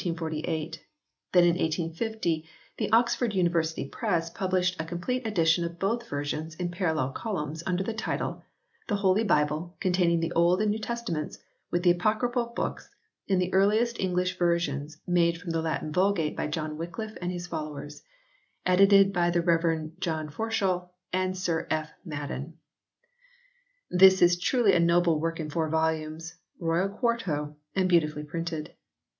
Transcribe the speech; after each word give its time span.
Then 0.01 0.13
in 0.15 0.65
1850 1.29 2.49
the 2.79 2.91
Oxford 2.91 3.35
University 3.35 3.87
Press 3.87 4.31
published 4.31 4.81
a 4.81 4.83
complete 4.83 5.27
edition 5.27 5.63
of 5.63 5.77
both 5.77 6.09
versions 6.09 6.55
in 6.55 6.71
parallel 6.71 7.11
columns 7.11 7.61
under 7.67 7.83
the 7.83 7.93
title: 7.93 8.41
"The 8.87 8.95
Holy 8.95 9.23
Bible, 9.23 9.77
containing 9.79 10.19
the 10.19 10.31
Old 10.31 10.59
and 10.59 10.71
New 10.71 10.79
Testaments 10.79 11.37
with 11.69 11.83
the 11.83 11.91
Apocryphal 11.91 12.51
Books 12.55 12.89
in 13.27 13.37
the 13.37 13.53
earliest 13.53 13.99
English 13.99 14.39
versions 14.39 14.97
made 15.05 15.37
from 15.39 15.51
the 15.51 15.61
Latin 15.61 15.91
Vulgate 15.93 16.35
by 16.35 16.47
John 16.47 16.79
Wycliffe 16.79 17.15
and 17.21 17.31
his 17.31 17.45
followers; 17.45 18.01
Edited 18.65 19.13
by 19.13 19.29
the 19.29 19.43
Rev. 19.43 19.91
J. 19.99 20.11
Forshall 20.31 20.89
and 21.13 21.37
Sir 21.37 21.67
F. 21.69 21.91
Madden." 22.03 22.57
This 23.91 24.23
is 24.23 24.39
truly 24.39 24.73
a 24.73 24.79
noble 24.79 25.19
work 25.19 25.39
in 25.39 25.51
four 25.51 25.69
volumes, 25.69 26.33
royal 26.59 26.89
quarto, 26.89 27.55
and 27.75 27.87
beautifully 27.87 28.23
printed. 28.23 28.73